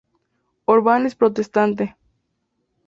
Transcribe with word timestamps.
Orbán 0.65 1.05
es 1.05 1.13
protestante. 1.13 1.95